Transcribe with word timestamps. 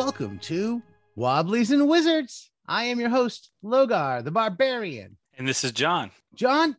welcome 0.00 0.38
to 0.38 0.82
Wobblies 1.14 1.72
and 1.72 1.86
Wizards. 1.86 2.50
I 2.66 2.84
am 2.84 3.00
your 3.00 3.10
host, 3.10 3.50
Logar 3.62 4.24
the 4.24 4.30
Barbarian. 4.30 5.18
And 5.36 5.46
this 5.46 5.62
is 5.62 5.72
John. 5.72 6.10
John, 6.34 6.74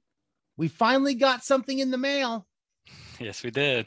we 0.57 0.67
finally 0.67 1.13
got 1.13 1.43
something 1.43 1.77
in 1.77 1.91
the 1.91 1.99
mail. 1.99 2.47
Yes, 3.19 3.43
we 3.43 3.51
did. 3.51 3.85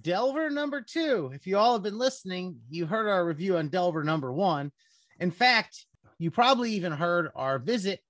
Delver 0.00 0.50
number 0.50 0.80
two. 0.80 1.30
If 1.32 1.46
you 1.46 1.58
all 1.58 1.74
have 1.74 1.84
been 1.84 1.96
listening, 1.96 2.58
you 2.68 2.86
heard 2.86 3.08
our 3.08 3.24
review 3.24 3.56
on 3.56 3.68
Delver 3.68 4.02
number 4.02 4.32
one. 4.32 4.72
In 5.20 5.30
fact, 5.30 5.86
you 6.18 6.32
probably 6.32 6.72
even 6.72 6.90
heard 6.90 7.30
our 7.36 7.60
visit 7.60 8.00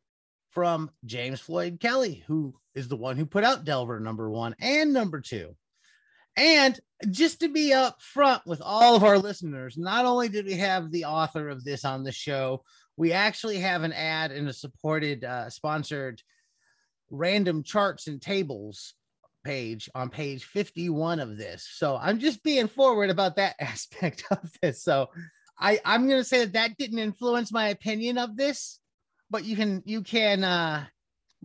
from 0.53 0.91
James 1.05 1.41
Floyd 1.41 1.81
Kelly, 1.81 2.25
who 2.27 2.55
is 2.75 2.89
the 2.89 2.97
one 2.97 3.19
who 3.19 3.27
put 3.27 3.45
out 3.45 3.67
Delver 3.67 4.01
number 4.01 4.31
one 4.31 4.55
and 4.59 4.95
number 4.95 5.21
two. 5.21 5.55
And 6.37 6.79
just 7.11 7.41
to 7.41 7.49
be 7.49 7.73
up 7.73 8.01
front 8.01 8.43
with 8.47 8.61
all 8.63 8.97
of 8.97 9.05
our 9.05 9.19
listeners, 9.19 9.77
not 9.77 10.05
only 10.05 10.29
did 10.29 10.47
we 10.47 10.55
have 10.55 10.91
the 10.91 11.05
author 11.05 11.49
of 11.49 11.65
this 11.65 11.85
on 11.85 12.05
the 12.05 12.13
show, 12.13 12.63
we 12.97 13.13
actually 13.13 13.59
have 13.59 13.83
an 13.83 13.93
ad 13.93 14.31
and 14.31 14.49
a 14.49 14.53
supported, 14.53 15.25
uh, 15.25 15.49
sponsored 15.51 16.23
random 17.11 17.63
charts 17.63 18.07
and 18.07 18.21
tables 18.23 18.95
page 19.45 19.89
on 19.95 20.11
page 20.11 20.45
51 20.45 21.21
of 21.21 21.37
this. 21.37 21.69
So 21.73 21.97
I'm 21.97 22.19
just 22.19 22.43
being 22.43 22.69
forward 22.69 23.11
about 23.11 23.37
that 23.37 23.57
aspect 23.61 24.25
of 24.31 24.51
this. 24.63 24.83
So 24.83 25.09
I, 25.59 25.81
I'm 25.85 26.07
going 26.07 26.21
to 26.21 26.25
say 26.25 26.41
that 26.41 26.53
that 26.55 26.77
didn't 26.79 26.99
influence 26.99 27.53
my 27.53 27.69
opinion 27.69 28.19
of 28.19 28.37
this, 28.37 28.79
but 29.31 29.45
you 29.45 29.57
can, 29.57 29.83
you 29.85 30.03
can, 30.03 30.45
uh, 30.45 30.85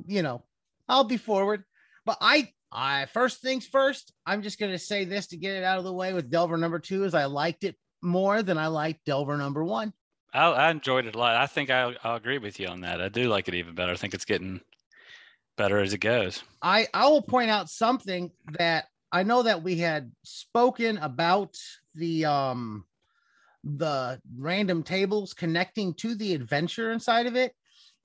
you 0.05 0.21
know, 0.21 0.43
I'll 0.87 1.03
be 1.03 1.17
forward. 1.17 1.63
But 2.05 2.17
I, 2.21 2.49
I 2.75 3.05
first 3.05 3.41
things 3.41 3.65
first, 3.65 4.11
I'm 4.25 4.41
just 4.41 4.59
going 4.59 4.71
to 4.71 4.79
say 4.79 5.05
this 5.05 5.27
to 5.27 5.37
get 5.37 5.55
it 5.55 5.63
out 5.63 5.77
of 5.77 5.85
the 5.85 5.93
way 5.93 6.13
with 6.13 6.29
Delver 6.29 6.57
number 6.57 6.79
two 6.79 7.05
is 7.05 7.13
I 7.13 7.25
liked 7.25 7.63
it 7.63 7.75
more 8.01 8.43
than 8.43 8.57
I 8.57 8.67
liked 8.67 9.05
Delver 9.05 9.37
number 9.37 9.63
one. 9.63 9.93
I, 10.33 10.47
I 10.47 10.71
enjoyed 10.71 11.05
it 11.05 11.15
a 11.15 11.17
lot. 11.17 11.37
I 11.37 11.47
think 11.47 11.69
I, 11.69 11.95
I'll 12.03 12.15
agree 12.15 12.37
with 12.37 12.59
you 12.59 12.67
on 12.67 12.81
that. 12.81 13.01
I 13.01 13.07
do 13.07 13.29
like 13.29 13.47
it 13.47 13.55
even 13.55 13.75
better. 13.75 13.93
I 13.93 13.95
think 13.95 14.13
it's 14.13 14.25
getting 14.25 14.59
better 15.57 15.79
as 15.79 15.93
it 15.93 15.99
goes. 15.99 16.43
I 16.61 16.87
I 16.93 17.07
will 17.07 17.21
point 17.21 17.49
out 17.49 17.69
something 17.69 18.31
that 18.59 18.85
I 19.11 19.23
know 19.23 19.43
that 19.43 19.63
we 19.63 19.77
had 19.77 20.11
spoken 20.23 20.97
about 20.97 21.55
the 21.93 22.25
um 22.25 22.85
the 23.63 24.19
random 24.37 24.83
tables 24.83 25.33
connecting 25.33 25.93
to 25.95 26.13
the 26.13 26.33
adventure 26.33 26.91
inside 26.91 27.25
of 27.25 27.35
it 27.35 27.53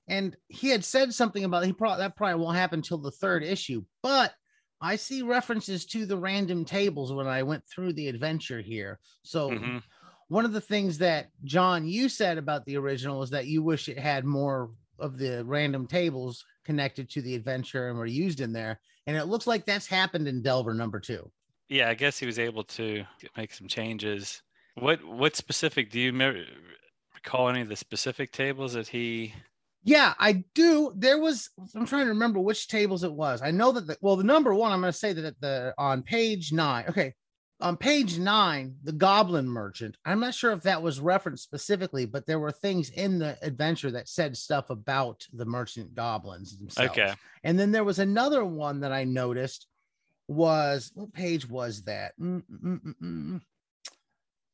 and 0.07 0.35
he 0.47 0.69
had 0.69 0.83
said 0.83 1.13
something 1.13 1.43
about 1.43 1.65
he 1.65 1.71
probably 1.71 1.99
that 1.99 2.15
probably 2.15 2.43
won't 2.43 2.57
happen 2.57 2.79
until 2.79 2.97
the 2.97 3.11
third 3.11 3.43
issue 3.43 3.83
but 4.01 4.33
I 4.81 4.95
see 4.95 5.21
references 5.21 5.85
to 5.87 6.05
the 6.05 6.17
random 6.17 6.65
tables 6.65 7.13
when 7.13 7.27
I 7.27 7.43
went 7.43 7.63
through 7.67 7.93
the 7.93 8.07
adventure 8.07 8.61
here. 8.61 8.99
So 9.23 9.51
mm-hmm. 9.51 9.77
one 10.27 10.43
of 10.43 10.53
the 10.53 10.61
things 10.61 10.97
that 10.97 11.29
John 11.43 11.87
you 11.87 12.09
said 12.09 12.37
about 12.37 12.65
the 12.65 12.77
original 12.77 13.21
is 13.21 13.29
that 13.29 13.45
you 13.45 13.61
wish 13.61 13.87
it 13.87 13.99
had 13.99 14.25
more 14.25 14.71
of 14.97 15.17
the 15.17 15.43
random 15.45 15.87
tables 15.87 16.43
connected 16.65 17.09
to 17.11 17.21
the 17.21 17.35
adventure 17.35 17.89
and 17.89 17.97
were 17.97 18.05
used 18.05 18.41
in 18.41 18.51
there. 18.53 18.79
And 19.07 19.15
it 19.17 19.25
looks 19.25 19.47
like 19.47 19.65
that's 19.65 19.87
happened 19.87 20.27
in 20.27 20.41
Delver 20.41 20.73
number 20.73 20.99
two. 20.99 21.29
Yeah, 21.69 21.89
I 21.89 21.93
guess 21.93 22.17
he 22.17 22.25
was 22.25 22.39
able 22.39 22.63
to 22.65 23.03
make 23.37 23.53
some 23.53 23.67
changes. 23.67 24.41
What 24.75 25.03
what 25.03 25.35
specific 25.35 25.91
do 25.91 25.99
you 25.99 26.11
recall 27.13 27.49
any 27.49 27.61
of 27.61 27.69
the 27.69 27.75
specific 27.75 28.31
tables 28.31 28.73
that 28.73 28.87
he 28.87 29.33
yeah, 29.83 30.13
I 30.19 30.43
do. 30.53 30.93
There 30.95 31.19
was 31.19 31.49
I'm 31.75 31.85
trying 31.85 32.05
to 32.05 32.11
remember 32.11 32.39
which 32.39 32.67
tables 32.67 33.03
it 33.03 33.11
was. 33.11 33.41
I 33.41 33.51
know 33.51 33.71
that 33.71 33.87
the, 33.87 33.97
well, 34.01 34.15
the 34.15 34.23
number 34.23 34.53
one, 34.53 34.71
I'm 34.71 34.81
going 34.81 34.91
to 34.91 34.97
say 34.97 35.13
that 35.13 35.41
the 35.41 35.73
on 35.77 36.03
page 36.03 36.51
nine. 36.51 36.85
Okay, 36.89 37.13
on 37.61 37.77
page 37.77 38.17
nine, 38.19 38.75
the 38.83 38.91
Goblin 38.91 39.47
Merchant. 39.47 39.97
I'm 40.05 40.19
not 40.19 40.35
sure 40.35 40.51
if 40.51 40.63
that 40.63 40.81
was 40.81 40.99
referenced 40.99 41.43
specifically, 41.43 42.05
but 42.05 42.25
there 42.25 42.39
were 42.39 42.51
things 42.51 42.89
in 42.89 43.19
the 43.19 43.37
adventure 43.41 43.91
that 43.91 44.09
said 44.09 44.37
stuff 44.37 44.69
about 44.69 45.25
the 45.33 45.45
merchant 45.45 45.95
goblins 45.95 46.57
themselves. 46.57 46.91
Okay. 46.91 47.13
And 47.43 47.59
then 47.59 47.71
there 47.71 47.83
was 47.83 47.99
another 47.99 48.45
one 48.45 48.81
that 48.81 48.91
I 48.91 49.03
noticed 49.03 49.67
was 50.27 50.91
what 50.93 51.13
page 51.13 51.49
was 51.49 51.83
that? 51.83 52.13
Mm-mm-mm-mm. 52.19 53.41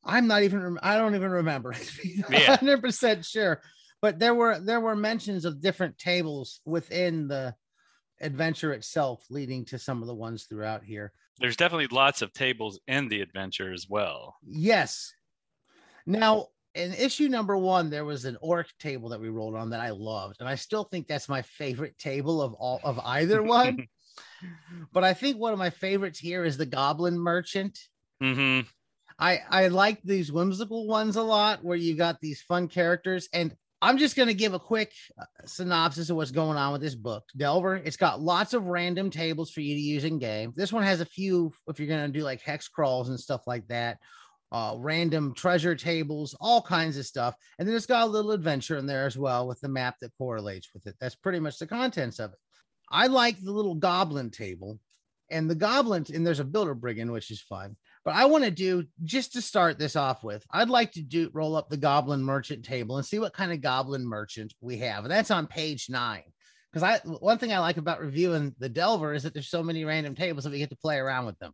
I'm 0.04 0.26
not 0.26 0.42
even. 0.42 0.78
I 0.82 0.96
don't 0.96 1.14
even 1.14 1.30
remember. 1.30 1.74
Yeah. 2.30 2.50
100 2.50 2.80
percent 2.80 3.24
sure. 3.24 3.60
But 4.00 4.18
there 4.18 4.34
were 4.34 4.58
there 4.60 4.80
were 4.80 4.96
mentions 4.96 5.44
of 5.44 5.60
different 5.60 5.98
tables 5.98 6.60
within 6.64 7.28
the 7.28 7.54
adventure 8.20 8.72
itself, 8.72 9.24
leading 9.30 9.64
to 9.66 9.78
some 9.78 10.02
of 10.02 10.08
the 10.08 10.14
ones 10.14 10.44
throughout 10.44 10.84
here 10.84 11.12
there's 11.40 11.56
definitely 11.56 11.88
lots 11.88 12.22
of 12.22 12.32
tables 12.32 12.80
in 12.86 13.08
the 13.08 13.20
adventure 13.20 13.72
as 13.72 13.86
well. 13.88 14.36
Yes. 14.46 15.12
Now, 16.06 16.48
in 16.74 16.92
issue 16.94 17.28
number 17.28 17.56
one, 17.56 17.90
there 17.90 18.04
was 18.04 18.24
an 18.24 18.36
orc 18.40 18.68
table 18.78 19.10
that 19.10 19.20
we 19.20 19.28
rolled 19.28 19.54
on 19.54 19.70
that 19.70 19.80
I 19.80 19.90
loved, 19.90 20.36
and 20.40 20.48
I 20.48 20.56
still 20.56 20.84
think 20.84 21.06
that's 21.06 21.28
my 21.28 21.42
favorite 21.42 21.98
table 21.98 22.42
of 22.42 22.54
all 22.54 22.80
of 22.82 22.98
either 22.98 23.42
one. 23.42 23.86
but 24.92 25.04
I 25.04 25.14
think 25.14 25.38
one 25.38 25.52
of 25.52 25.58
my 25.58 25.70
favorites 25.70 26.18
here 26.18 26.44
is 26.44 26.56
the 26.56 26.66
Goblin 26.66 27.18
Merchant. 27.18 27.78
Mm-hmm. 28.22 28.66
I 29.18 29.40
I 29.48 29.68
like 29.68 30.00
these 30.02 30.32
whimsical 30.32 30.86
ones 30.86 31.16
a 31.16 31.22
lot, 31.22 31.64
where 31.64 31.76
you 31.76 31.96
got 31.96 32.20
these 32.20 32.42
fun 32.42 32.68
characters, 32.68 33.28
and 33.32 33.54
I'm 33.80 33.98
just 33.98 34.16
going 34.16 34.28
to 34.28 34.34
give 34.34 34.54
a 34.54 34.58
quick 34.58 34.92
uh, 35.20 35.24
synopsis 35.46 36.10
of 36.10 36.16
what's 36.16 36.32
going 36.32 36.56
on 36.56 36.72
with 36.72 36.80
this 36.80 36.96
book. 36.96 37.24
Delver, 37.36 37.76
it's 37.76 37.96
got 37.96 38.20
lots 38.20 38.52
of 38.52 38.66
random 38.66 39.08
tables 39.08 39.50
for 39.50 39.60
you 39.60 39.74
to 39.74 39.80
use 39.80 40.04
in 40.04 40.18
game. 40.18 40.52
This 40.56 40.72
one 40.72 40.82
has 40.82 41.00
a 41.00 41.06
few, 41.06 41.52
if 41.68 41.78
you're 41.78 41.88
going 41.88 42.10
to 42.10 42.18
do 42.18 42.24
like 42.24 42.40
hex 42.40 42.66
crawls 42.66 43.08
and 43.08 43.18
stuff 43.18 43.46
like 43.46 43.66
that, 43.68 43.98
uh, 44.50 44.74
random 44.78 45.32
treasure 45.34 45.76
tables, 45.76 46.34
all 46.40 46.60
kinds 46.60 46.96
of 46.96 47.06
stuff. 47.06 47.34
And 47.58 47.68
then 47.68 47.76
it's 47.76 47.86
got 47.86 48.06
a 48.06 48.10
little 48.10 48.32
adventure 48.32 48.78
in 48.78 48.86
there 48.86 49.06
as 49.06 49.16
well 49.16 49.46
with 49.46 49.60
the 49.60 49.68
map 49.68 49.96
that 50.00 50.16
correlates 50.18 50.70
with 50.74 50.86
it. 50.86 50.96
That's 51.00 51.14
pretty 51.14 51.38
much 51.38 51.58
the 51.58 51.66
contents 51.66 52.18
of 52.18 52.32
it. 52.32 52.38
I 52.90 53.06
like 53.06 53.40
the 53.40 53.52
little 53.52 53.74
goblin 53.74 54.30
table 54.30 54.80
and 55.30 55.50
the 55.50 55.54
goblins, 55.54 56.10
and 56.10 56.26
there's 56.26 56.40
a 56.40 56.44
builder 56.44 56.74
brigand, 56.74 57.12
which 57.12 57.30
is 57.30 57.40
fun. 57.40 57.76
But 58.04 58.14
I 58.14 58.24
want 58.24 58.44
to 58.44 58.50
do 58.50 58.84
just 59.04 59.32
to 59.34 59.42
start 59.42 59.78
this 59.78 59.96
off 59.96 60.24
with, 60.24 60.44
I'd 60.50 60.70
like 60.70 60.92
to 60.92 61.02
do 61.02 61.30
roll 61.32 61.56
up 61.56 61.68
the 61.68 61.76
goblin 61.76 62.22
merchant 62.22 62.64
table 62.64 62.96
and 62.96 63.04
see 63.04 63.18
what 63.18 63.34
kind 63.34 63.52
of 63.52 63.60
goblin 63.60 64.06
merchant 64.06 64.54
we 64.60 64.78
have. 64.78 65.04
And 65.04 65.12
that's 65.12 65.30
on 65.30 65.46
page 65.46 65.88
nine. 65.90 66.22
Because 66.72 66.82
I 66.82 66.98
one 67.06 67.38
thing 67.38 67.52
I 67.52 67.58
like 67.58 67.76
about 67.76 68.00
reviewing 68.00 68.54
the 68.58 68.68
Delver 68.68 69.14
is 69.14 69.22
that 69.22 69.34
there's 69.34 69.50
so 69.50 69.62
many 69.62 69.84
random 69.84 70.14
tables 70.14 70.44
that 70.44 70.50
we 70.50 70.58
get 70.58 70.70
to 70.70 70.76
play 70.76 70.96
around 70.96 71.26
with 71.26 71.38
them. 71.38 71.52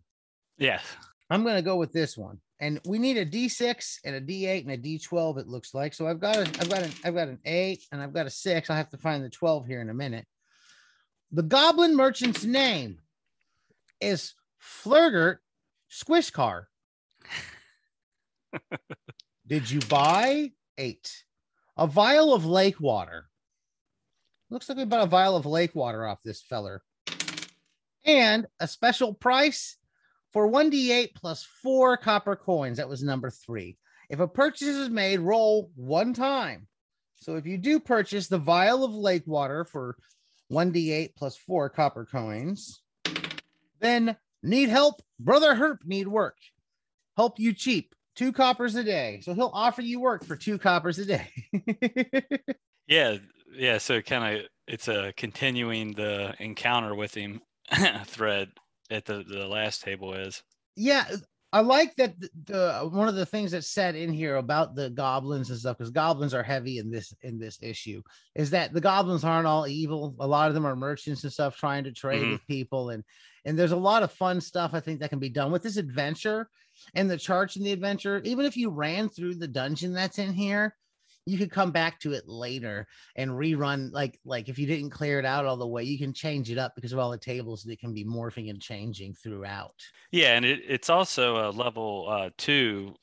Yes. 0.59 0.83
I'm 1.31 1.45
gonna 1.45 1.63
go 1.63 1.77
with 1.77 1.93
this 1.93 2.17
one. 2.17 2.41
And 2.61 2.81
we 2.87 2.99
need 2.99 3.17
a 3.17 3.27
D6 3.27 3.99
and 4.05 4.15
a 4.15 4.21
D8 4.21 4.63
and 4.63 4.71
a 4.71 4.79
D12, 4.79 5.39
it 5.39 5.49
looks 5.49 5.75
like. 5.75 5.93
So 5.93 6.07
I've 6.07 6.21
got 6.21 6.37
a 6.37 6.41
I've 6.61 6.69
got 6.69 6.83
an 6.83 6.93
I've 7.05 7.15
got 7.15 7.29
an 7.29 7.39
eight 7.45 7.85
and 7.93 8.01
I've 8.01 8.13
got 8.13 8.27
a 8.27 8.31
six. 8.31 8.71
I'll 8.71 8.77
have 8.77 8.91
to 8.91 8.99
find 8.99 9.25
the 9.25 9.31
12 9.31 9.67
here 9.67 9.81
in 9.81 9.91
a 9.91 9.95
minute. 9.95 10.27
The 11.33 11.43
goblin 11.43 11.97
merchant's 11.97 12.45
name 12.45 12.99
is 14.05 14.35
Flurgert 14.61 15.39
Squish 15.89 16.31
car. 16.31 16.69
Did 19.47 19.71
you 19.71 19.81
buy 19.89 20.53
eight? 20.79 21.25
A 21.77 21.87
vial 21.87 22.35
of 22.35 22.45
lake 22.45 22.81
water. 22.81 23.27
Looks 24.51 24.69
like 24.69 24.79
we 24.79 24.85
bought 24.85 25.03
a 25.03 25.07
vial 25.07 25.37
of 25.37 25.47
lake 25.47 25.75
water 25.75 26.07
off 26.07 26.19
this 26.25 26.43
feller. 26.43 26.83
And 28.05 28.47
a 28.61 28.69
special 28.69 29.15
price 29.15 29.77
for 30.33 30.51
1d8 30.51 31.15
plus 31.15 31.47
four 31.63 31.97
copper 31.97 32.37
coins. 32.37 32.77
That 32.77 32.89
was 32.89 33.03
number 33.03 33.31
three. 33.31 33.79
If 34.11 34.21
a 34.21 34.29
purchase 34.29 34.69
is 34.69 34.91
made, 34.91 35.21
roll 35.21 35.71
one 35.75 36.13
time. 36.13 36.69
So 37.17 37.37
if 37.37 37.47
you 37.47 37.57
do 37.57 37.81
purchase 37.81 38.29
the 38.29 38.39
vial 38.39 38.85
of 38.85 38.95
lake 38.95 39.27
water 39.27 39.65
for 39.65 39.97
1d8 40.53 41.17
plus 41.17 41.37
four 41.37 41.71
copper 41.71 42.05
coins, 42.05 42.84
then 43.85 44.17
Need 44.45 44.69
help? 44.69 45.01
Brother 45.19 45.55
Herp 45.55 45.79
need 45.87 46.07
work. 46.07 46.37
Help 47.17 47.41
you 47.41 47.55
cheap. 47.55 47.95
Two 48.15 48.31
coppers 48.31 48.75
a 48.75 48.85
day. 48.85 49.21
So 49.25 49.33
he'll 49.33 49.51
offer 49.55 49.81
you 49.81 50.01
work 50.01 50.23
for 50.25 50.37
two 50.37 50.59
coppers 50.59 50.99
a 50.99 51.07
day. 51.07 51.31
yeah. 52.87 53.17
Yeah. 53.57 53.79
So 53.79 54.03
kind 54.03 54.37
of 54.37 54.47
it's 54.69 54.89
a 54.89 55.15
continuing 55.17 55.93
the 55.93 56.35
encounter 56.39 56.95
with 56.95 57.15
him 57.15 57.41
thread 58.05 58.51
at 58.91 59.07
the, 59.07 59.25
the 59.27 59.47
last 59.47 59.83
table 59.83 60.13
is. 60.13 60.43
Yeah. 60.77 61.07
I 61.55 61.61
like 61.61 61.95
that 61.97 62.19
the, 62.19 62.31
the, 62.47 62.89
one 62.91 63.07
of 63.07 63.15
the 63.15 63.25
things 63.25 63.53
that's 63.53 63.69
said 63.71 63.95
in 63.95 64.13
here 64.13 64.37
about 64.37 64.75
the 64.75 64.91
goblins 64.91 65.51
and 65.51 65.59
stuff 65.59 65.79
because 65.79 65.93
goblins 65.93 66.35
are 66.35 66.43
heavy 66.43 66.79
in 66.79 66.91
this 66.91 67.15
in 67.23 67.39
this 67.39 67.61
issue 67.63 68.03
is 68.35 68.51
that 68.51 68.73
the 68.73 68.81
goblins 68.81 69.23
aren't 69.23 69.47
all 69.47 69.69
evil. 69.69 70.17
A 70.19 70.27
lot 70.27 70.49
of 70.49 70.55
them 70.55 70.67
are 70.67 70.75
merchants 70.75 71.23
and 71.23 71.33
stuff 71.33 71.57
trying 71.57 71.85
to 71.85 71.93
trade 71.93 72.23
mm-hmm. 72.23 72.33
with 72.33 72.47
people 72.49 72.91
and 72.91 73.05
and 73.45 73.57
there's 73.57 73.71
a 73.71 73.77
lot 73.77 74.03
of 74.03 74.11
fun 74.11 74.41
stuff 74.41 74.73
I 74.75 74.81
think 74.81 74.99
that 74.99 75.11
can 75.11 75.21
be 75.21 75.29
done 75.29 75.53
with 75.53 75.63
this 75.63 75.77
adventure 75.77 76.51
and 76.97 77.09
the 77.09 77.17
charts 77.17 77.55
in 77.55 77.63
the 77.63 77.71
adventure. 77.71 78.21
Even 78.25 78.47
if 78.47 78.57
you 78.57 78.71
ran 78.71 79.09
through 79.09 79.37
the 79.37 79.47
dungeon 79.47 79.93
that's 79.93 80.19
in 80.19 80.33
here, 80.33 80.75
you 81.27 81.39
could 81.39 81.51
come 81.51 81.71
back 81.71 81.99
to 82.01 82.13
it 82.13 82.29
later 82.29 82.87
and 83.17 83.31
rerun 83.31 83.91
like 83.93 84.19
like 84.25 84.49
if 84.49 84.59
you 84.59 84.67
didn't 84.67 84.91
clear 84.91 85.19
it 85.19 85.25
out 85.25 85.47
all 85.47 85.57
the 85.57 85.67
way 85.67 85.83
you 85.83 85.99
can 85.99 86.13
change 86.13 86.51
it 86.51 86.59
up 86.59 86.75
because 86.75 86.93
of 86.93 86.99
all 86.99 87.11
the 87.11 87.19
tables 87.19 87.63
that 87.63 87.79
can 87.79 87.95
be 87.95 88.05
morphing 88.05 88.51
and 88.51 88.61
changing 88.61 89.15
throughout 89.15 89.75
yeah 90.13 90.37
and 90.37 90.45
it, 90.45 90.61
it's 90.67 90.91
also 90.91 91.49
a 91.49 91.51
level 91.51 92.07
uh 92.11 92.31
two 92.37 92.95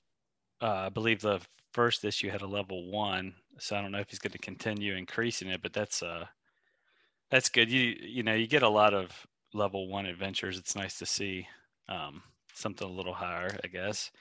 uh, 0.62 0.86
i 0.86 0.90
believe 0.90 1.22
the 1.22 1.42
first 1.72 2.04
issue 2.04 2.30
had 2.30 2.42
a 2.42 2.48
level 2.48 2.90
one, 2.92 3.34
so 3.58 3.76
I 3.76 3.82
don't 3.82 3.92
know 3.92 4.00
if 4.00 4.10
he's 4.10 4.20
going 4.20 4.32
to 4.32 4.38
continue 4.38 4.96
increasing 4.96 5.50
it, 5.50 5.62
but 5.62 5.74
that's 5.74 6.04
uh 6.04 6.26
that's 7.30 7.50
good. 7.50 7.72
You 7.72 7.96
you 8.02 8.24
know 8.24 8.34
you 8.34 8.48
get 8.48 8.64
a 8.64 8.70
lot 8.70 8.94
of 8.94 9.12
level 9.54 9.88
one 9.88 10.06
adventures. 10.06 10.58
It's 10.58 10.76
nice 10.76 10.98
to 11.00 11.06
see 11.06 11.48
um, 11.90 12.22
something 12.54 12.88
a 12.88 12.92
little 12.92 13.14
higher, 13.14 13.58
I 13.64 13.68
guess. 13.68 14.12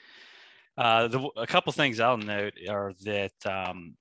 Uh, 0.77 1.07
the, 1.07 1.19
a 1.37 1.47
couple 1.47 1.71
things 1.73 1.99
I'll 1.99 2.17
note 2.17 2.53
are 2.69 2.93
that 3.03 3.33
um, 3.45 3.95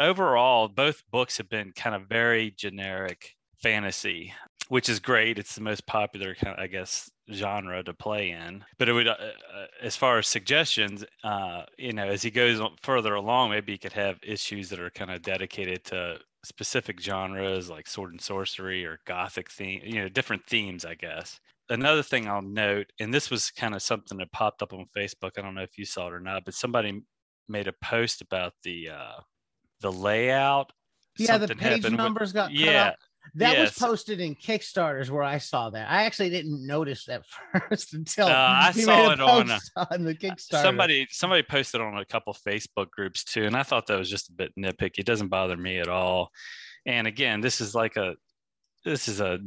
overall, 0.00 0.68
both 0.68 1.02
books 1.10 1.38
have 1.38 1.48
been 1.48 1.72
kind 1.72 1.94
of 1.94 2.08
very 2.08 2.52
generic 2.52 3.34
fantasy, 3.62 4.32
which 4.68 4.88
is 4.88 5.00
great. 5.00 5.38
It's 5.38 5.54
the 5.54 5.60
most 5.62 5.86
popular 5.86 6.34
kind 6.34 6.56
of, 6.56 6.62
I 6.62 6.66
guess, 6.66 7.10
genre 7.32 7.82
to 7.82 7.94
play 7.94 8.30
in. 8.30 8.64
But 8.78 8.88
it 8.88 8.92
would, 8.92 9.08
uh, 9.08 9.16
uh, 9.18 9.66
as 9.82 9.96
far 9.96 10.18
as 10.18 10.28
suggestions, 10.28 11.04
uh, 11.24 11.64
you 11.78 11.92
know, 11.92 12.06
as 12.06 12.22
he 12.22 12.30
goes 12.30 12.60
further 12.82 13.14
along, 13.14 13.50
maybe 13.50 13.72
he 13.72 13.78
could 13.78 13.92
have 13.92 14.18
issues 14.22 14.68
that 14.70 14.80
are 14.80 14.90
kind 14.90 15.10
of 15.10 15.22
dedicated 15.22 15.84
to 15.84 16.18
specific 16.44 17.00
genres 17.00 17.70
like 17.70 17.88
sword 17.88 18.12
and 18.12 18.20
sorcery 18.20 18.84
or 18.84 19.00
gothic 19.06 19.50
theme, 19.50 19.80
you 19.84 20.00
know, 20.00 20.08
different 20.08 20.44
themes, 20.46 20.84
I 20.84 20.94
guess. 20.94 21.40
Another 21.70 22.02
thing 22.02 22.28
I'll 22.28 22.42
note, 22.42 22.86
and 23.00 23.12
this 23.12 23.30
was 23.30 23.50
kind 23.50 23.74
of 23.74 23.82
something 23.82 24.18
that 24.18 24.32
popped 24.32 24.62
up 24.62 24.72
on 24.72 24.86
Facebook. 24.96 25.32
I 25.38 25.42
don't 25.42 25.54
know 25.54 25.62
if 25.62 25.78
you 25.78 25.84
saw 25.84 26.08
it 26.08 26.12
or 26.12 26.20
not, 26.20 26.44
but 26.44 26.54
somebody 26.54 27.02
made 27.48 27.68
a 27.68 27.74
post 27.82 28.20
about 28.20 28.52
the 28.62 28.90
uh, 28.90 29.20
the 29.80 29.90
layout. 29.90 30.72
Yeah, 31.18 31.26
Something 31.26 31.48
the 31.48 31.56
page 31.56 31.90
numbers 31.90 32.30
with, 32.30 32.34
got 32.34 32.52
yeah. 32.52 32.94
That 33.36 33.56
yes. 33.56 33.70
was 33.70 33.78
posted 33.78 34.20
in 34.20 34.34
Kickstarters 34.34 35.08
where 35.08 35.22
I 35.22 35.38
saw 35.38 35.70
that. 35.70 35.90
I 35.90 36.02
actually 36.04 36.28
didn't 36.28 36.66
notice 36.66 37.08
at 37.08 37.22
first 37.68 37.94
until 37.94 38.26
uh, 38.26 38.32
I 38.32 38.72
saw 38.72 39.12
it 39.12 39.20
on, 39.20 39.50
a, 39.50 39.58
on 39.92 40.04
the 40.04 40.14
Kickstarter. 40.14 40.62
Somebody 40.62 41.06
somebody 41.10 41.42
posted 41.42 41.80
on 41.80 41.96
a 41.96 42.04
couple 42.04 42.36
Facebook 42.46 42.90
groups 42.90 43.24
too, 43.24 43.44
and 43.44 43.56
I 43.56 43.62
thought 43.62 43.86
that 43.86 43.98
was 43.98 44.10
just 44.10 44.28
a 44.28 44.32
bit 44.32 44.52
nitpicky. 44.58 44.98
It 44.98 45.06
doesn't 45.06 45.28
bother 45.28 45.56
me 45.56 45.78
at 45.78 45.88
all. 45.88 46.30
And 46.86 47.06
again, 47.06 47.40
this 47.40 47.60
is 47.60 47.74
like 47.74 47.96
a 47.96 48.14
this 48.84 49.08
is 49.08 49.20
a 49.20 49.38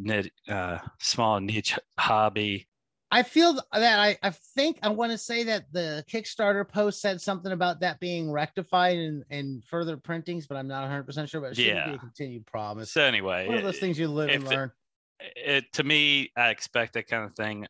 uh, 0.49 0.79
small 0.99 1.39
niche 1.39 1.77
hobby. 1.97 2.67
I 3.09 3.23
feel 3.23 3.53
that 3.53 3.99
I, 3.99 4.17
I 4.21 4.31
think 4.31 4.79
I 4.83 4.89
want 4.89 5.13
to 5.13 5.17
say 5.17 5.43
that 5.43 5.71
the 5.71 6.03
Kickstarter 6.11 6.67
post 6.67 6.99
said 6.99 7.21
something 7.21 7.53
about 7.53 7.79
that 7.79 7.99
being 8.01 8.29
rectified 8.29 8.97
and 8.97 9.23
and 9.29 9.63
further 9.63 9.95
printings, 9.95 10.45
but 10.45 10.57
I'm 10.57 10.67
not 10.67 10.81
100 10.81 11.03
percent 11.03 11.29
sure. 11.29 11.39
But 11.39 11.51
it 11.51 11.55
shouldn't 11.55 11.75
yeah. 11.77 11.89
be 11.89 11.95
a 11.95 11.99
continued 11.99 12.45
promise. 12.45 12.91
So 12.91 13.01
anyway, 13.03 13.47
one 13.47 13.57
of 13.57 13.63
those 13.63 13.79
things 13.79 13.97
you 13.97 14.09
live 14.09 14.29
and 14.29 14.43
learn. 14.43 14.71
It, 15.19 15.33
it, 15.35 15.73
to 15.73 15.83
me, 15.83 16.31
I 16.35 16.49
expect 16.49 16.93
that 16.93 17.07
kind 17.07 17.23
of 17.23 17.33
thing 17.35 17.65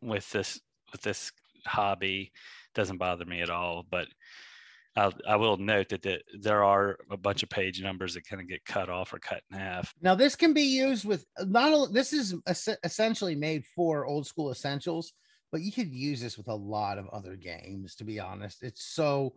with 0.00 0.28
this 0.30 0.58
with 0.92 1.02
this 1.02 1.30
hobby. 1.66 2.32
Doesn't 2.74 2.96
bother 2.96 3.26
me 3.26 3.42
at 3.42 3.50
all, 3.50 3.84
but 3.90 4.06
I'll, 4.96 5.14
I 5.28 5.36
will 5.36 5.56
note 5.56 5.88
that 5.90 6.02
the, 6.02 6.20
there 6.40 6.64
are 6.64 6.98
a 7.10 7.16
bunch 7.16 7.42
of 7.42 7.48
page 7.48 7.80
numbers 7.80 8.14
that 8.14 8.26
kind 8.26 8.42
of 8.42 8.48
get 8.48 8.64
cut 8.64 8.88
off 8.88 9.12
or 9.12 9.18
cut 9.18 9.42
in 9.50 9.58
half. 9.58 9.94
Now, 10.02 10.14
this 10.14 10.34
can 10.34 10.52
be 10.52 10.62
used 10.62 11.04
with 11.04 11.24
uh, 11.38 11.44
not 11.48 11.72
only 11.72 11.92
this 11.92 12.12
is 12.12 12.34
essentially 12.84 13.34
made 13.36 13.64
for 13.74 14.04
old 14.06 14.26
school 14.26 14.50
essentials, 14.50 15.12
but 15.52 15.60
you 15.60 15.70
could 15.70 15.92
use 15.92 16.20
this 16.20 16.36
with 16.36 16.48
a 16.48 16.54
lot 16.54 16.98
of 16.98 17.08
other 17.08 17.36
games. 17.36 17.94
To 17.96 18.04
be 18.04 18.18
honest, 18.18 18.62
it's 18.62 18.84
so 18.84 19.34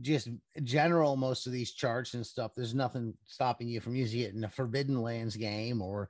just 0.00 0.28
general. 0.62 1.16
Most 1.16 1.46
of 1.46 1.52
these 1.52 1.72
charts 1.72 2.14
and 2.14 2.26
stuff. 2.26 2.52
There's 2.54 2.74
nothing 2.74 3.14
stopping 3.26 3.68
you 3.68 3.80
from 3.80 3.96
using 3.96 4.20
it 4.20 4.34
in 4.34 4.44
a 4.44 4.48
Forbidden 4.48 5.00
Lands 5.02 5.36
game 5.36 5.82
or 5.82 6.08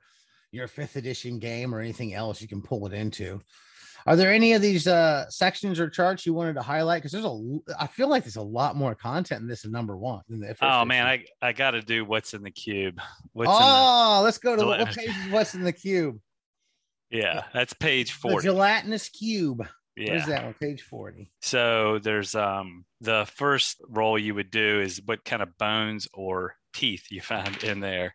your 0.51 0.67
fifth 0.67 0.95
edition 0.95 1.39
game 1.39 1.75
or 1.75 1.81
anything 1.81 2.13
else 2.13 2.41
you 2.41 2.47
can 2.47 2.61
pull 2.61 2.87
it 2.87 2.93
into. 2.93 3.41
Are 4.05 4.15
there 4.15 4.31
any 4.31 4.53
of 4.53 4.61
these 4.61 4.87
uh, 4.87 5.29
sections 5.29 5.79
or 5.79 5.89
charts 5.89 6.25
you 6.25 6.33
wanted 6.33 6.53
to 6.53 6.61
highlight? 6.61 7.01
Because 7.01 7.11
there's 7.11 7.25
a, 7.25 7.59
I 7.79 7.87
feel 7.87 8.09
like 8.09 8.23
there's 8.23 8.35
a 8.35 8.41
lot 8.41 8.75
more 8.75 8.95
content 8.95 9.41
in 9.41 9.47
this 9.47 9.63
than 9.63 9.71
number 9.71 9.97
one. 9.97 10.21
oh 10.61 10.85
man, 10.85 11.07
I, 11.07 11.25
I 11.41 11.53
got 11.53 11.71
to 11.71 11.81
do 11.81 12.05
what's 12.05 12.33
in 12.33 12.43
the 12.43 12.51
cube. 12.51 12.99
What's 13.33 13.51
oh, 13.53 14.17
the, 14.17 14.23
let's 14.23 14.37
go 14.37 14.55
to 14.55 14.61
the, 14.61 14.67
what 14.67 14.87
page 14.95 15.09
is 15.09 15.31
what's 15.31 15.55
in 15.55 15.63
the 15.63 15.73
cube? 15.73 16.19
Yeah, 17.09 17.43
that's 17.53 17.73
page 17.73 18.11
forty. 18.13 18.47
The 18.47 18.53
gelatinous 18.53 19.09
cube. 19.09 19.67
Yeah. 19.97 20.11
What 20.11 20.17
is 20.19 20.25
that 20.27 20.43
one? 20.43 20.53
Page 20.53 20.83
40. 20.83 21.31
So 21.41 21.99
there's 21.99 22.35
um 22.35 22.85
the 23.01 23.27
first 23.35 23.81
roll 23.89 24.19
you 24.19 24.35
would 24.35 24.51
do 24.51 24.79
is 24.79 25.01
what 25.03 25.25
kind 25.25 25.41
of 25.41 25.57
bones 25.57 26.07
or 26.13 26.55
teeth 26.73 27.05
you 27.09 27.19
found 27.21 27.63
in 27.63 27.79
there. 27.79 28.13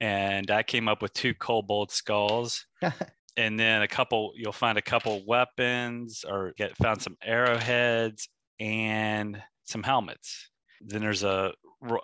And 0.00 0.50
I 0.50 0.62
came 0.62 0.88
up 0.88 1.02
with 1.02 1.12
two 1.12 1.34
kobold 1.34 1.90
skulls. 1.90 2.66
and 3.38 3.58
then 3.58 3.82
a 3.82 3.88
couple 3.88 4.32
you'll 4.34 4.52
find 4.52 4.76
a 4.76 4.82
couple 4.82 5.22
weapons 5.24 6.24
or 6.28 6.52
get 6.58 6.76
found 6.76 7.00
some 7.00 7.16
arrowheads 7.24 8.28
and 8.58 9.40
some 9.64 9.82
helmets. 9.82 10.50
Then 10.80 11.00
there's 11.00 11.22
a, 11.22 11.52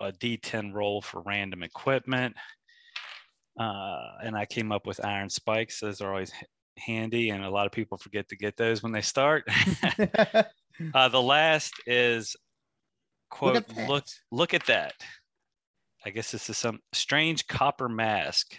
a 0.01 0.13
d10 0.13 0.73
roll 0.73 1.03
for 1.03 1.23
random 1.23 1.63
equipment. 1.63 2.35
Uh, 3.59 4.13
and 4.23 4.37
i 4.37 4.45
came 4.47 4.73
up 4.73 4.87
with 4.87 5.05
iron 5.05 5.29
spikes. 5.29 5.81
Those 5.81 6.01
are 6.01 6.11
always 6.11 6.33
handy 6.79 7.31
and 7.31 7.45
a 7.45 7.51
lot 7.51 7.67
of 7.67 7.73
people 7.73 7.99
forget 7.99 8.29
to 8.29 8.37
get 8.37 8.57
those 8.57 8.83
when 8.83 8.93
they 8.93 9.03
start. 9.03 9.45
Uh, 10.93 11.09
the 11.09 11.23
last 11.23 11.73
is 11.87 12.35
quote 13.31 13.55
look 13.55 13.89
look, 13.89 14.05
look 14.33 14.55
at 14.55 14.67
that. 14.67 14.95
I 16.05 16.11
guess 16.11 16.33
this 16.33 16.51
is 16.51 16.59
some 16.59 16.81
strange 16.93 17.47
copper 17.47 17.89
mask 17.89 18.57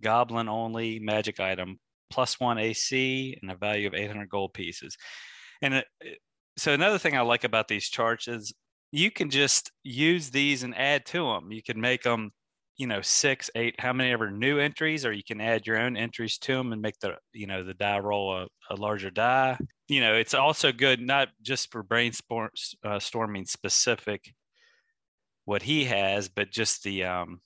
goblin 0.00 0.48
only 0.48 0.98
magic 0.98 1.40
item, 1.40 1.78
plus 2.10 2.38
one 2.40 2.58
AC, 2.58 3.38
and 3.40 3.50
a 3.50 3.56
value 3.56 3.86
of 3.86 3.94
800 3.94 4.28
gold 4.28 4.52
pieces. 4.54 4.96
And 5.62 5.74
it, 5.74 5.86
so 6.56 6.72
another 6.72 6.98
thing 6.98 7.16
I 7.16 7.20
like 7.22 7.44
about 7.44 7.68
these 7.68 7.88
charts 7.88 8.28
is 8.28 8.52
you 8.92 9.10
can 9.10 9.30
just 9.30 9.70
use 9.82 10.30
these 10.30 10.62
and 10.62 10.76
add 10.76 11.06
to 11.06 11.24
them. 11.24 11.52
You 11.52 11.62
can 11.62 11.80
make 11.80 12.02
them, 12.02 12.30
you 12.76 12.86
know, 12.86 13.00
six, 13.02 13.50
eight, 13.54 13.76
how 13.78 13.92
many 13.92 14.10
ever 14.10 14.30
new 14.30 14.58
entries, 14.58 15.06
or 15.06 15.12
you 15.12 15.22
can 15.22 15.40
add 15.40 15.66
your 15.66 15.78
own 15.78 15.96
entries 15.96 16.38
to 16.38 16.54
them 16.54 16.72
and 16.72 16.82
make 16.82 16.98
the, 17.00 17.14
you 17.32 17.46
know, 17.46 17.62
the 17.62 17.74
die 17.74 17.98
roll 17.98 18.36
a, 18.36 18.74
a 18.74 18.76
larger 18.76 19.10
die. 19.10 19.58
You 19.88 20.00
know, 20.00 20.14
it's 20.14 20.34
also 20.34 20.72
good 20.72 21.00
not 21.00 21.28
just 21.42 21.70
for 21.70 21.82
brainstorming 21.82 22.48
uh, 22.84 23.44
specific 23.46 24.32
what 25.44 25.62
he 25.62 25.84
has, 25.84 26.28
but 26.28 26.50
just 26.50 26.82
the 26.84 27.04
um, 27.04 27.40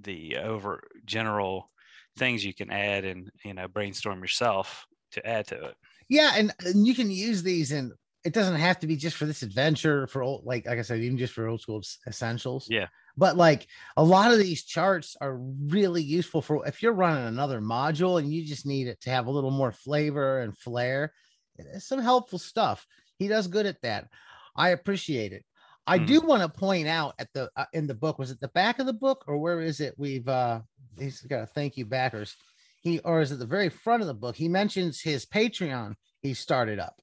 the 0.00 0.36
over 0.38 0.82
general 1.04 1.70
things 2.16 2.44
you 2.44 2.54
can 2.54 2.70
add 2.70 3.04
and 3.04 3.30
you 3.44 3.54
know 3.54 3.68
brainstorm 3.68 4.20
yourself 4.20 4.86
to 5.12 5.26
add 5.26 5.46
to 5.48 5.64
it. 5.64 5.74
Yeah 6.08 6.32
and, 6.36 6.52
and 6.60 6.86
you 6.86 6.94
can 6.94 7.10
use 7.10 7.42
these 7.42 7.72
and 7.72 7.92
it 8.24 8.32
doesn't 8.32 8.56
have 8.56 8.78
to 8.80 8.86
be 8.86 8.96
just 8.96 9.16
for 9.16 9.26
this 9.26 9.42
adventure 9.42 10.06
for 10.06 10.22
old 10.22 10.44
like 10.44 10.66
like 10.66 10.78
i 10.78 10.82
said 10.82 11.00
even 11.00 11.18
just 11.18 11.34
for 11.34 11.46
old 11.46 11.60
school 11.60 11.82
essentials. 12.06 12.66
Yeah. 12.70 12.88
But 13.16 13.36
like 13.36 13.68
a 13.96 14.02
lot 14.02 14.32
of 14.32 14.38
these 14.38 14.64
charts 14.64 15.16
are 15.20 15.36
really 15.36 16.02
useful 16.02 16.42
for 16.42 16.66
if 16.66 16.82
you're 16.82 16.92
running 16.92 17.26
another 17.26 17.60
module 17.60 18.18
and 18.18 18.32
you 18.32 18.44
just 18.44 18.66
need 18.66 18.88
it 18.88 19.00
to 19.02 19.10
have 19.10 19.26
a 19.26 19.30
little 19.30 19.52
more 19.52 19.72
flavor 19.72 20.40
and 20.40 20.56
flair 20.56 21.12
it's 21.56 21.86
some 21.86 22.00
helpful 22.00 22.38
stuff. 22.38 22.86
He 23.18 23.28
does 23.28 23.46
good 23.46 23.66
at 23.66 23.80
that. 23.82 24.08
I 24.56 24.70
appreciate 24.70 25.32
it 25.32 25.44
I 25.86 25.98
mm. 25.98 26.06
do 26.06 26.20
want 26.20 26.42
to 26.42 26.48
point 26.48 26.88
out 26.88 27.14
at 27.18 27.32
the 27.32 27.50
uh, 27.56 27.66
in 27.72 27.86
the 27.86 27.94
book 27.94 28.18
was 28.18 28.30
it 28.30 28.40
the 28.40 28.48
back 28.48 28.78
of 28.78 28.86
the 28.86 28.92
book 28.92 29.24
or 29.26 29.38
where 29.38 29.60
is 29.60 29.80
it? 29.80 29.94
We've 29.98 30.26
uh 30.28 30.60
he's 30.98 31.20
got 31.22 31.42
a 31.42 31.46
thank 31.46 31.76
you 31.76 31.84
backers. 31.84 32.36
He 32.80 32.98
or 33.00 33.20
is 33.20 33.32
it 33.32 33.38
the 33.38 33.46
very 33.46 33.68
front 33.68 34.02
of 34.02 34.06
the 34.06 34.14
book? 34.14 34.36
He 34.36 34.48
mentions 34.48 35.00
his 35.00 35.26
Patreon 35.26 35.94
he 36.20 36.34
started 36.34 36.78
up. 36.78 37.00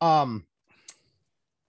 Um, 0.00 0.44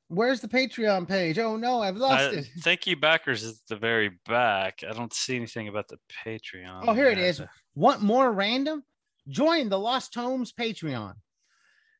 where's 0.07 0.41
the 0.41 0.47
Patreon 0.47 1.07
page? 1.07 1.37
Oh 1.39 1.55
no, 1.55 1.81
I've 1.81 1.95
lost 1.95 2.33
uh, 2.33 2.37
it. 2.37 2.47
Thank 2.61 2.87
you 2.87 2.95
backers 2.95 3.43
is 3.43 3.61
the 3.69 3.75
very 3.75 4.11
back. 4.27 4.83
I 4.87 4.93
don't 4.93 5.13
see 5.13 5.35
anything 5.35 5.67
about 5.67 5.87
the 5.87 5.97
Patreon. 6.25 6.85
Oh, 6.87 6.93
here 6.93 7.09
it 7.09 7.19
is. 7.19 7.41
Want 7.75 8.01
more 8.01 8.31
random? 8.31 8.83
Join 9.27 9.69
the 9.69 9.79
Lost 9.79 10.11
Tomes 10.11 10.51
Patreon. 10.51 11.13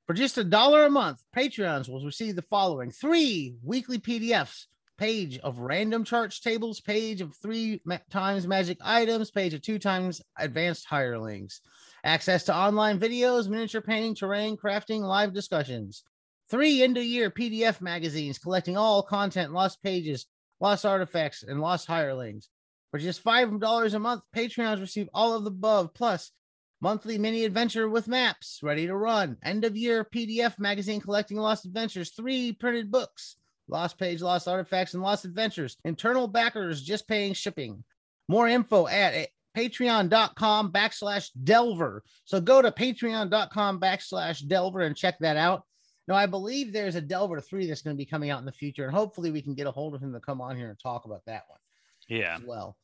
For 0.10 0.16
just 0.16 0.39
a 0.39 0.44
dollar 0.44 0.86
a 0.86 0.89
month, 0.89 1.24
Patreons 1.38 1.88
will 1.88 2.04
receive 2.04 2.36
the 2.36 2.42
following 2.42 2.89
three 2.89 3.58
weekly 3.63 4.00
PDFs 4.00 4.66
page 4.98 5.38
of 5.38 5.60
random 5.60 6.04
charts 6.04 6.39
tables, 6.39 6.82
page 6.82 7.22
of 7.22 7.36
three 7.36 7.80
ma- 7.86 8.00
times 8.10 8.48
magic 8.48 8.80
items, 8.82 9.30
page 9.30 9.54
of 9.54 9.62
two 9.62 9.78
times 9.78 10.20
advanced 10.36 10.88
hirelings, 10.88 11.62
access 12.04 12.44
to 12.46 12.56
online 12.56 13.00
videos, 13.00 13.48
miniature 13.48 13.82
painting, 13.82 14.16
terrain 14.16 14.58
crafting, 14.58 15.01
live 15.01 15.32
discussions, 15.32 16.04
three 16.50 16.82
end 16.82 16.98
of 16.98 17.04
year 17.04 17.30
PDF 17.30 17.80
magazines 17.80 18.39
collecting 18.39 18.78
all 18.78 19.04
content, 19.04 19.54
lost 19.54 19.80
pages, 19.84 20.25
lost 20.60 20.88
artifacts, 20.88 21.44
and 21.44 21.62
lost 21.62 21.86
hirelings. 21.86 22.50
For 22.89 22.98
just 22.98 23.24
$5 23.24 23.94
a 23.94 24.00
month, 24.00 24.24
Patreons 24.36 24.82
receive 24.82 25.08
all 25.13 25.36
of 25.36 25.44
the 25.44 25.51
above, 25.51 25.94
plus 25.94 26.32
monthly 26.81 27.17
mini 27.17 27.45
adventure 27.45 27.89
with 27.89 28.07
maps 28.07 28.59
ready 28.63 28.88
to 28.88 28.95
run, 28.95 29.38
end 29.43 29.65
of 29.65 29.75
year 29.75 30.05
PDF 30.05 30.57
magazine 30.59 31.01
collecting 31.01 31.38
lost 31.38 31.65
adventures, 31.65 32.12
three 32.12 32.53
printed 32.53 32.91
books, 32.91 33.38
lost 33.67 33.98
page, 33.98 34.21
lost 34.21 34.48
artifacts, 34.48 34.93
and 34.93 35.03
lost 35.03 35.25
adventures, 35.25 35.77
internal 35.86 36.27
backers 36.27 36.81
just 36.81 37.07
paying 37.07 37.33
shipping. 37.33 37.83
More 38.27 38.48
info 38.48 38.88
at 38.88 39.29
patreon.com 39.57 40.71
backslash 40.71 41.29
delver. 41.43 42.03
So 42.25 42.39
go 42.39 42.62
to 42.62 42.71
patreon.com 42.71 43.79
backslash 43.79 44.48
delver 44.48 44.81
and 44.81 44.95
check 44.95 45.17
that 45.19 45.38
out. 45.38 45.63
Now, 46.09 46.15
I 46.15 46.25
believe 46.25 46.74
there's 46.74 46.95
a 46.95 47.01
Delver 47.01 47.39
3 47.39 47.67
that's 47.67 47.83
going 47.83 47.95
to 47.95 47.98
be 47.98 48.05
coming 48.05 48.31
out 48.31 48.39
in 48.39 48.45
the 48.45 48.51
future, 48.51 48.83
and 48.83 48.91
hopefully 48.91 49.29
we 49.29 49.43
can 49.43 49.53
get 49.53 49.67
a 49.67 49.71
hold 49.71 49.93
of 49.93 50.01
him 50.01 50.12
to 50.13 50.19
come 50.19 50.41
on 50.41 50.57
here 50.57 50.71
and 50.71 50.79
talk 50.79 51.05
about 51.05 51.21
that 51.27 51.43
one. 51.48 51.59
Yeah. 52.07 52.39
Well. 52.43 52.75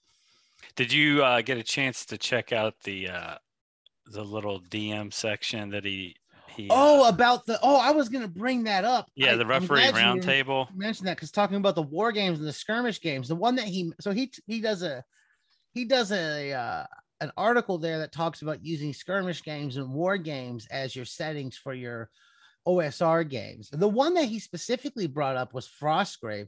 Did 0.75 0.93
you 0.93 1.23
uh, 1.23 1.41
get 1.41 1.57
a 1.57 1.63
chance 1.63 2.05
to 2.05 2.19
check 2.19 2.53
out 2.53 2.75
the 2.83 3.09
uh, 3.09 3.35
the 4.07 4.23
little 4.23 4.61
DM 4.61 5.13
section 5.13 5.69
that 5.71 5.85
he 5.85 6.15
he? 6.49 6.67
Oh, 6.69 7.05
uh, 7.05 7.09
about 7.09 7.45
the 7.45 7.59
oh, 7.61 7.79
I 7.79 7.91
was 7.91 8.09
going 8.09 8.21
to 8.23 8.27
bring 8.29 8.63
that 8.63 8.85
up. 8.85 9.09
yeah, 9.15 9.33
I- 9.33 9.35
the 9.35 9.45
referee 9.45 9.81
roundtable. 9.81 10.67
mentioned 10.75 11.07
that 11.07 11.17
because 11.17 11.31
talking 11.31 11.57
about 11.57 11.75
the 11.75 11.81
war 11.81 12.11
games 12.11 12.39
and 12.39 12.47
the 12.47 12.53
skirmish 12.53 13.01
games, 13.01 13.27
the 13.27 13.35
one 13.35 13.55
that 13.55 13.65
he 13.65 13.91
so 13.99 14.11
he 14.11 14.31
he 14.47 14.61
does 14.61 14.83
a 14.83 15.03
he 15.73 15.85
does 15.85 16.11
a 16.11 16.53
uh, 16.53 16.85
an 17.21 17.31
article 17.37 17.77
there 17.77 17.99
that 17.99 18.11
talks 18.11 18.41
about 18.41 18.63
using 18.63 18.93
skirmish 18.93 19.43
games 19.43 19.77
and 19.77 19.93
war 19.93 20.17
games 20.17 20.67
as 20.71 20.95
your 20.95 21.05
settings 21.05 21.57
for 21.57 21.73
your 21.73 22.09
OSR 22.67 23.27
games. 23.29 23.69
The 23.71 23.87
one 23.87 24.13
that 24.15 24.25
he 24.25 24.39
specifically 24.39 25.07
brought 25.07 25.35
up 25.35 25.53
was 25.53 25.67
Frostgrave, 25.67 26.47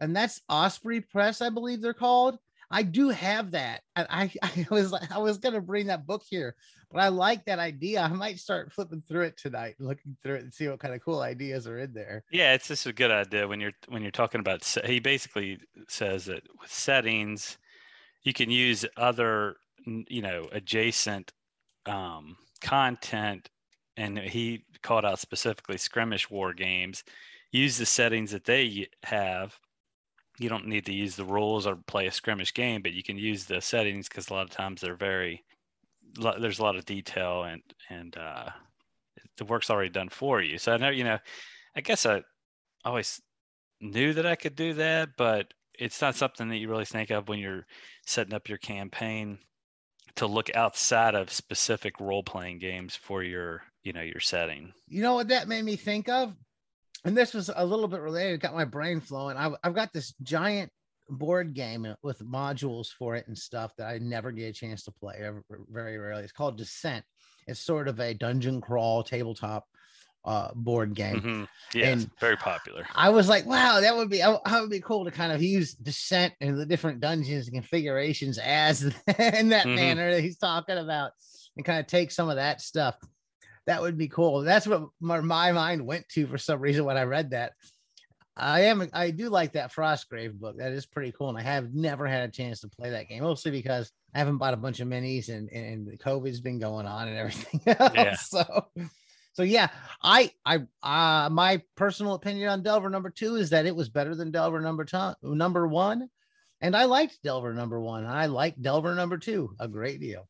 and 0.00 0.14
that's 0.14 0.40
Osprey 0.48 1.00
Press, 1.00 1.40
I 1.40 1.50
believe 1.50 1.80
they're 1.82 1.94
called. 1.94 2.38
I 2.70 2.82
do 2.82 3.10
have 3.10 3.50
that, 3.50 3.82
and 3.96 4.06
I, 4.08 4.32
I 4.42 4.66
was 4.70 4.92
like, 4.92 5.12
I 5.12 5.18
was 5.18 5.38
gonna 5.38 5.60
bring 5.60 5.88
that 5.88 6.06
book 6.06 6.22
here, 6.28 6.54
but 6.92 7.02
I 7.02 7.08
like 7.08 7.44
that 7.46 7.58
idea. 7.58 8.02
I 8.02 8.08
might 8.08 8.38
start 8.38 8.72
flipping 8.72 9.02
through 9.08 9.22
it 9.22 9.36
tonight, 9.36 9.76
looking 9.78 10.16
through 10.22 10.36
it 10.36 10.42
and 10.42 10.52
see 10.52 10.68
what 10.68 10.80
kind 10.80 10.94
of 10.94 11.02
cool 11.02 11.20
ideas 11.20 11.66
are 11.66 11.78
in 11.78 11.92
there. 11.92 12.24
Yeah, 12.30 12.52
it's 12.54 12.68
just 12.68 12.86
a 12.86 12.92
good 12.92 13.10
idea 13.10 13.48
when 13.48 13.60
you're 13.60 13.72
when 13.88 14.02
you're 14.02 14.10
talking 14.10 14.40
about. 14.40 14.64
He 14.84 15.00
basically 15.00 15.58
says 15.88 16.26
that 16.26 16.42
with 16.60 16.70
settings, 16.70 17.58
you 18.22 18.32
can 18.32 18.50
use 18.50 18.84
other 18.96 19.56
you 19.86 20.22
know 20.22 20.48
adjacent 20.52 21.32
um, 21.86 22.36
content, 22.60 23.48
and 23.96 24.18
he 24.18 24.64
called 24.82 25.04
out 25.04 25.18
specifically 25.18 25.78
skirmish 25.78 26.30
war 26.30 26.52
games. 26.52 27.04
Use 27.50 27.76
the 27.76 27.86
settings 27.86 28.30
that 28.30 28.44
they 28.44 28.88
have. 29.02 29.58
You 30.38 30.48
don't 30.48 30.66
need 30.66 30.86
to 30.86 30.94
use 30.94 31.16
the 31.16 31.24
rules 31.24 31.66
or 31.66 31.76
play 31.76 32.06
a 32.06 32.12
skirmish 32.12 32.54
game, 32.54 32.82
but 32.82 32.92
you 32.92 33.02
can 33.02 33.18
use 33.18 33.44
the 33.44 33.60
settings 33.60 34.08
because 34.08 34.28
a 34.28 34.34
lot 34.34 34.44
of 34.44 34.50
times 34.50 34.80
they're 34.80 34.94
very. 34.94 35.44
There's 36.14 36.58
a 36.58 36.62
lot 36.62 36.76
of 36.76 36.84
detail 36.84 37.44
and 37.44 37.62
and 37.88 38.16
uh, 38.16 38.50
the 39.36 39.44
work's 39.44 39.70
already 39.70 39.90
done 39.90 40.08
for 40.08 40.40
you. 40.40 40.58
So 40.58 40.72
I 40.72 40.76
know 40.76 40.90
you 40.90 41.04
know. 41.04 41.18
I 41.74 41.80
guess 41.80 42.04
I 42.04 42.22
always 42.84 43.20
knew 43.80 44.12
that 44.12 44.26
I 44.26 44.36
could 44.36 44.54
do 44.54 44.74
that, 44.74 45.10
but 45.16 45.46
it's 45.78 46.00
not 46.00 46.14
something 46.14 46.48
that 46.48 46.58
you 46.58 46.68
really 46.68 46.84
think 46.84 47.10
of 47.10 47.28
when 47.28 47.38
you're 47.38 47.66
setting 48.06 48.34
up 48.34 48.48
your 48.48 48.58
campaign 48.58 49.38
to 50.16 50.26
look 50.26 50.54
outside 50.54 51.14
of 51.14 51.32
specific 51.32 51.98
role 51.98 52.22
playing 52.22 52.58
games 52.58 52.94
for 52.94 53.22
your, 53.22 53.62
you 53.82 53.92
know, 53.92 54.02
your 54.02 54.20
setting. 54.20 54.72
You 54.86 55.02
know 55.02 55.14
what 55.14 55.28
that 55.28 55.48
made 55.48 55.64
me 55.64 55.76
think 55.76 56.08
of? 56.08 56.34
And 57.04 57.16
this 57.16 57.34
was 57.34 57.50
a 57.54 57.64
little 57.64 57.88
bit 57.88 58.00
related, 58.00 58.40
got 58.40 58.54
my 58.54 58.66
brain 58.66 59.00
flowing. 59.00 59.36
I, 59.36 59.50
I've 59.64 59.74
got 59.74 59.92
this 59.92 60.14
giant 60.22 60.70
board 61.18 61.54
game 61.54 61.94
with 62.02 62.18
modules 62.20 62.88
for 62.88 63.14
it 63.16 63.26
and 63.28 63.36
stuff 63.38 63.72
that 63.76 63.86
I 63.86 63.98
never 63.98 64.32
get 64.32 64.48
a 64.48 64.52
chance 64.52 64.82
to 64.84 64.90
play 64.92 65.16
ever, 65.22 65.44
very 65.70 65.98
rarely. 65.98 66.22
It's 66.22 66.32
called 66.32 66.56
Descent. 66.56 67.04
It's 67.46 67.60
sort 67.60 67.88
of 67.88 68.00
a 68.00 68.14
dungeon 68.14 68.60
crawl 68.60 69.02
tabletop 69.02 69.66
uh, 70.24 70.50
board 70.54 70.94
game. 70.94 71.20
Mhm. 71.20 71.48
Yeah, 71.74 71.86
And- 71.88 72.10
very 72.20 72.36
popular. 72.36 72.86
I 72.94 73.08
was 73.08 73.28
like, 73.28 73.44
wow, 73.44 73.80
that 73.80 73.96
would 73.96 74.08
be 74.08 74.18
that 74.18 74.40
would 74.60 74.70
be 74.70 74.80
cool 74.80 75.04
to 75.04 75.10
kind 75.10 75.32
of 75.32 75.42
use 75.42 75.74
descent 75.74 76.32
and 76.40 76.56
the 76.56 76.64
different 76.66 77.00
dungeons 77.00 77.48
and 77.48 77.54
configurations 77.56 78.38
as 78.38 78.82
in 79.18 79.48
that 79.48 79.66
Mhm. 79.66 79.74
manner 79.74 80.12
that 80.14 80.20
he's 80.20 80.38
talking 80.38 80.78
about, 80.78 81.10
and 81.56 81.64
kind 81.66 81.80
of 81.80 81.88
take 81.88 82.12
some 82.12 82.28
of 82.28 82.36
that 82.36 82.60
stuff. 82.60 82.94
That 83.66 83.80
would 83.82 83.98
be 83.98 84.06
cool. 84.08 84.42
That's 84.42 84.66
what 84.66 84.84
my, 85.00 85.20
my 85.20 85.50
mind 85.50 85.84
went 85.84 86.08
to 86.10 86.26
for 86.28 86.38
some 86.38 86.60
reason 86.60 86.84
when 86.84 86.96
I 86.96 87.02
read 87.02 87.30
that. 87.30 87.54
I 88.36 88.62
am 88.62 88.88
I 88.92 89.10
do 89.10 89.28
like 89.28 89.52
that 89.52 89.72
Frostgrave 89.72 90.38
book. 90.38 90.56
That 90.56 90.72
is 90.72 90.86
pretty 90.86 91.12
cool, 91.12 91.28
and 91.28 91.38
I 91.38 91.42
have 91.42 91.74
never 91.74 92.06
had 92.06 92.28
a 92.28 92.32
chance 92.32 92.60
to 92.60 92.68
play 92.68 92.90
that 92.90 93.08
game, 93.08 93.22
mostly 93.22 93.50
because 93.50 93.92
I 94.14 94.18
haven't 94.18 94.38
bought 94.38 94.54
a 94.54 94.58
bunch 94.58 94.80
of 94.80 94.88
minis 94.88 95.28
and 95.28 95.50
and 95.50 95.86
the 95.86 95.98
COVID's 95.98 96.40
been 96.40 96.58
going 96.58 96.86
on 96.86 97.08
and 97.08 97.16
everything 97.18 97.60
else. 97.66 97.92
Yeah. 97.94 98.14
So, 98.16 98.66
so 99.34 99.42
yeah, 99.42 99.68
I 100.02 100.30
I 100.46 100.60
uh 100.82 101.28
my 101.30 101.62
personal 101.76 102.14
opinion 102.14 102.48
on 102.48 102.62
Delver 102.62 102.88
number 102.88 103.10
two 103.10 103.36
is 103.36 103.50
that 103.50 103.66
it 103.66 103.76
was 103.76 103.90
better 103.90 104.14
than 104.14 104.30
Delver 104.30 104.60
number 104.60 104.84
two, 104.84 105.12
number 105.22 105.66
one, 105.66 106.08
and 106.62 106.74
I 106.74 106.84
liked 106.84 107.22
Delver 107.22 107.52
number 107.52 107.80
one. 107.80 108.06
I 108.06 108.26
like 108.26 108.60
Delver 108.60 108.94
number 108.94 109.18
two 109.18 109.54
a 109.60 109.68
great 109.68 110.00
deal, 110.00 110.26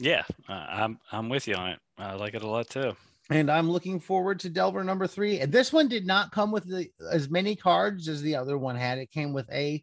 Yeah, 0.00 0.24
uh, 0.48 0.52
I'm 0.52 0.98
I'm 1.12 1.28
with 1.28 1.46
you 1.46 1.54
on 1.54 1.70
it. 1.70 1.78
I 1.98 2.14
like 2.14 2.34
it 2.34 2.42
a 2.42 2.48
lot 2.48 2.68
too. 2.68 2.96
And 3.30 3.50
I'm 3.50 3.70
looking 3.70 4.00
forward 4.00 4.40
to 4.40 4.50
Delver 4.50 4.84
number 4.84 5.06
three. 5.06 5.40
And 5.40 5.50
this 5.50 5.72
one 5.72 5.88
did 5.88 6.06
not 6.06 6.32
come 6.32 6.50
with 6.50 6.64
the 6.68 6.88
as 7.10 7.30
many 7.30 7.56
cards 7.56 8.08
as 8.08 8.22
the 8.22 8.36
other 8.36 8.58
one 8.58 8.76
had. 8.76 8.98
It 8.98 9.10
came 9.10 9.32
with 9.32 9.50
a 9.50 9.82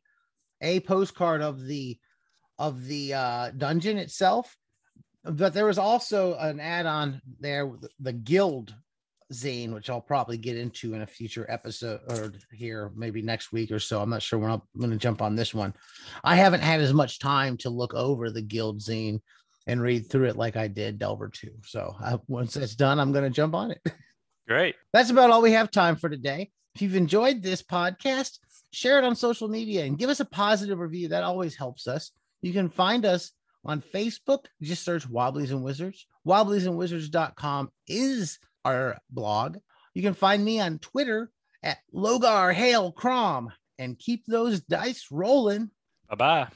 a 0.61 0.79
postcard 0.81 1.41
of 1.41 1.65
the 1.65 1.97
of 2.59 2.85
the 2.85 3.13
uh, 3.13 3.51
dungeon 3.57 3.97
itself, 3.97 4.55
but 5.23 5.53
there 5.53 5.65
was 5.65 5.79
also 5.79 6.35
an 6.35 6.59
add-on 6.59 7.19
there, 7.39 7.71
the 7.99 8.13
guild 8.13 8.75
zine, 9.33 9.73
which 9.73 9.89
I'll 9.89 10.01
probably 10.01 10.37
get 10.37 10.57
into 10.57 10.93
in 10.93 11.01
a 11.01 11.07
future 11.07 11.45
episode 11.49 12.01
or 12.09 12.33
here 12.51 12.91
maybe 12.95 13.23
next 13.23 13.51
week 13.51 13.71
or 13.71 13.79
so. 13.79 14.01
I'm 14.01 14.09
not 14.09 14.21
sure 14.21 14.37
when 14.37 14.51
I'm 14.51 14.61
going 14.77 14.91
to 14.91 14.97
jump 14.97 15.21
on 15.21 15.35
this 15.35 15.53
one. 15.53 15.73
I 16.23 16.35
haven't 16.35 16.61
had 16.61 16.81
as 16.81 16.93
much 16.93 17.17
time 17.17 17.57
to 17.57 17.69
look 17.69 17.95
over 17.95 18.29
the 18.29 18.41
guild 18.41 18.79
zine 18.79 19.21
and 19.67 19.81
read 19.81 20.09
through 20.09 20.27
it 20.27 20.35
like 20.35 20.55
I 20.55 20.67
did 20.67 20.99
Delver 20.99 21.29
2. 21.29 21.51
So 21.65 21.95
uh, 22.03 22.17
once 22.27 22.55
that's 22.55 22.75
done, 22.75 22.99
I'm 22.99 23.11
going 23.11 23.23
to 23.23 23.29
jump 23.29 23.53
on 23.53 23.71
it. 23.71 23.81
Great. 24.47 24.75
That's 24.93 25.09
about 25.09 25.29
all 25.29 25.41
we 25.41 25.51
have 25.53 25.71
time 25.71 25.95
for 25.95 26.09
today. 26.09 26.51
If 26.75 26.81
you've 26.81 26.95
enjoyed 26.95 27.41
this 27.41 27.61
podcast, 27.61 28.39
share 28.73 28.97
it 28.97 29.03
on 29.03 29.15
social 29.15 29.47
media 29.47 29.85
and 29.85 29.97
give 29.97 30.09
us 30.09 30.19
a 30.19 30.25
positive 30.25 30.79
review. 30.79 31.09
That 31.09 31.23
always 31.23 31.55
helps 31.55 31.87
us. 31.87 32.11
You 32.41 32.53
can 32.53 32.69
find 32.69 33.05
us 33.05 33.31
on 33.63 33.81
Facebook. 33.81 34.45
Just 34.61 34.83
search 34.83 35.07
Wobblies 35.07 35.51
and 35.51 35.63
Wizards. 35.63 36.05
Wobbliesandwizards.com 36.25 37.71
is 37.87 38.39
our 38.65 38.97
blog. 39.09 39.57
You 39.93 40.01
can 40.01 40.13
find 40.13 40.43
me 40.43 40.59
on 40.59 40.79
Twitter 40.79 41.29
at 41.63 41.79
Logar 41.93 42.53
Hale 42.53 42.91
Crom 42.91 43.51
and 43.77 43.99
keep 43.99 44.25
those 44.25 44.61
dice 44.61 45.07
rolling. 45.11 45.69
Bye 46.09 46.15
bye. 46.15 46.47